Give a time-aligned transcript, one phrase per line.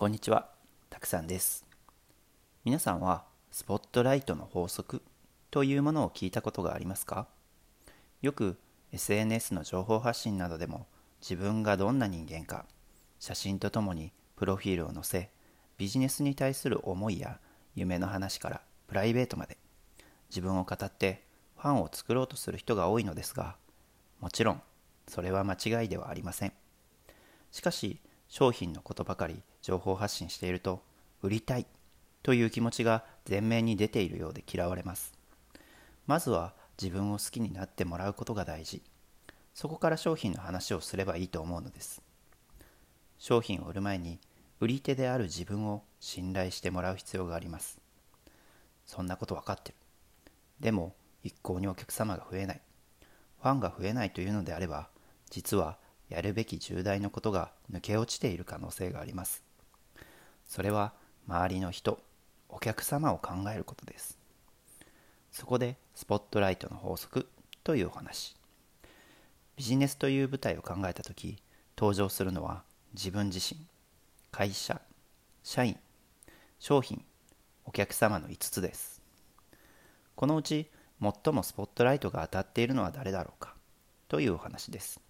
[0.00, 0.48] こんにちは、
[0.88, 1.66] たくさんです。
[2.64, 5.02] 皆さんはスポットライトの法則
[5.50, 7.28] というものを聞いたことがありますか？
[8.22, 8.56] よく
[8.92, 10.86] SNS の情報発信などでも
[11.20, 12.64] 自分がどんな人間か
[13.18, 15.28] 写真とともにプロフィールを載せ
[15.76, 17.38] ビジネスに対する思いや
[17.74, 19.58] 夢の話からプライベートまで
[20.30, 21.24] 自分を語って
[21.58, 23.56] ファンを作ろうとする人が多いのですが
[24.18, 24.62] もちろん
[25.08, 26.54] それは間違いではありません。
[27.50, 30.82] しかし商品のことばかり情報発信していると
[31.22, 31.66] 売りたい
[32.22, 35.12] という気持ちが前面に出ているようで嫌われます。
[36.06, 38.82] まずは自分を好きになってもらうことが大事。
[39.54, 42.02] そこから商品の話をすればいいと思うのです。
[43.18, 44.18] 商品を売る前に
[44.60, 47.78] 売り手である自分を信頼してもらう必要があります。
[48.86, 49.74] そんなこと分かってる。
[50.58, 52.60] でも一向にお客様が増えない。
[53.42, 54.88] ファンが増えないというのであれば
[55.30, 59.49] 実はやるべき重大なことが抜け落ちている可能性があります。
[60.50, 60.92] それは
[61.28, 62.00] 周りの人
[62.48, 64.18] お客様を考えることです。
[65.30, 67.28] そこでスポットライトの法則
[67.62, 68.34] というお話。
[69.54, 71.40] ビジネスという舞台を考えた時
[71.78, 73.60] 登場するのは自分自身
[74.32, 74.80] 会社
[75.44, 75.76] 社員
[76.58, 77.00] 商品
[77.64, 79.00] お客様の5つです。
[80.16, 80.68] このうち
[81.00, 83.54] 最もスポットライトが当たっているのは誰だろうか
[84.08, 85.00] というお話です。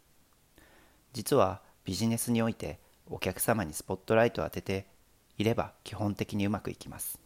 [1.15, 5.00] 実はビジネスにおいてお客様にスポットライトを当てて
[5.41, 7.19] いれば基本的にうまくいきます。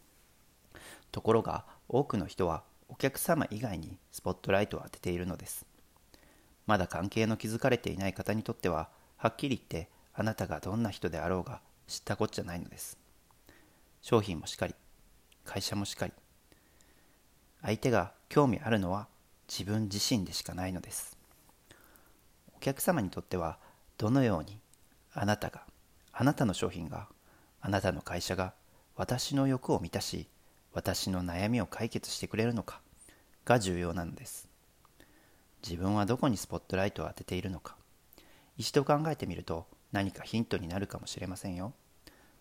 [1.10, 5.66] ところが多くの人はお客様以外にスポットライトを当てているのです。
[6.64, 12.96] まだ関係の築かれていない方にとってははっきり言ってあなたがどんな人であろうが知ったこっちゃないのです。
[14.00, 14.76] 商品もしかり
[15.44, 16.12] 会社もしかり
[17.62, 19.08] 相手が興味あるのは
[19.48, 21.18] 自分自身でしかないのです。
[22.56, 23.58] お客様にとっては
[23.98, 24.60] どのように
[25.14, 25.62] あなたが
[26.12, 27.08] あなたの商品が
[27.64, 28.52] あなたの会社が
[28.94, 30.28] 私の欲を満たし
[30.74, 32.82] 私の悩みを解決してくれるのか
[33.46, 34.50] が重要なのです。
[35.62, 37.74] 自分はどこにスポットライトを当てているのか
[38.58, 41.72] 一度考えてみると何かヒントになるかもしれませんよ。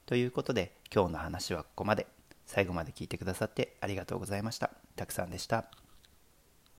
[0.06, 2.06] ということで今日の話はここまで。
[2.46, 4.72] 最後まで聞いてくださってありがとうございました。
[4.98, 5.83] たくさんでした。